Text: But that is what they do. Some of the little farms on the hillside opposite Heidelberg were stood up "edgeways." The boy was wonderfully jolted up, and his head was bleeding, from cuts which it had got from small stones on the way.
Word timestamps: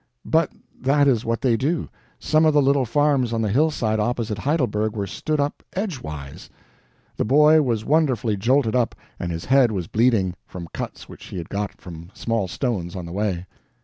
But 0.25 0.49
that 0.81 1.07
is 1.07 1.23
what 1.25 1.41
they 1.41 1.55
do. 1.55 1.87
Some 2.17 2.43
of 2.43 2.55
the 2.55 2.61
little 2.63 2.85
farms 2.85 3.33
on 3.33 3.43
the 3.43 3.51
hillside 3.51 3.99
opposite 3.99 4.39
Heidelberg 4.39 4.95
were 4.95 5.05
stood 5.05 5.39
up 5.39 5.61
"edgeways." 5.73 6.49
The 7.17 7.23
boy 7.23 7.61
was 7.61 7.85
wonderfully 7.85 8.35
jolted 8.35 8.75
up, 8.75 8.95
and 9.19 9.31
his 9.31 9.45
head 9.45 9.71
was 9.71 9.85
bleeding, 9.85 10.33
from 10.47 10.69
cuts 10.73 11.07
which 11.07 11.31
it 11.31 11.37
had 11.37 11.49
got 11.49 11.79
from 11.79 12.09
small 12.15 12.47
stones 12.47 12.95
on 12.95 13.05
the 13.05 13.11
way. 13.11 13.45